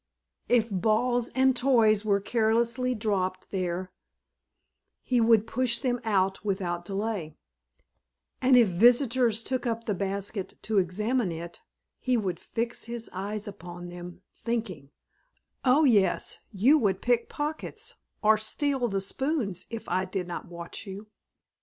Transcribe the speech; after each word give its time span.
If 0.49 0.71
balls 0.71 1.29
and 1.35 1.55
toys 1.55 2.03
were 2.03 2.19
carelessly 2.19 2.95
dropped 2.95 3.51
there 3.51 3.91
he 5.03 5.21
would 5.21 5.45
push 5.45 5.77
them 5.77 6.01
out 6.03 6.43
without 6.43 6.85
delay, 6.85 7.37
and 8.41 8.57
if 8.57 8.67
visitors 8.67 9.43
took 9.43 9.67
up 9.67 9.83
the 9.83 9.93
basket 9.93 10.57
to 10.63 10.79
examine 10.79 11.31
it, 11.31 11.61
he 11.99 12.17
would 12.17 12.39
fix 12.39 12.85
his 12.85 13.11
eyes 13.13 13.47
upon 13.47 13.89
them, 13.89 14.23
thinking, 14.35 14.89
"O 15.63 15.83
yes, 15.83 16.39
you 16.51 16.79
would 16.79 17.03
pick 17.03 17.29
pockets 17.29 17.93
or 18.23 18.39
steal 18.39 18.87
the 18.87 19.01
spoons 19.01 19.67
if 19.69 19.87
I 19.87 20.05
did 20.05 20.27
not 20.27 20.47
watch 20.47 20.87
you." 20.87 21.09